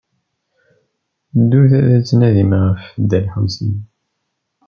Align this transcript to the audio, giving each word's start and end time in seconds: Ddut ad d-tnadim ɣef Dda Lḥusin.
Ddut 1.39 1.71
ad 1.79 1.85
d-tnadim 2.01 2.51
ɣef 2.65 2.83
Dda 3.01 3.19
Lḥusin. 3.25 3.77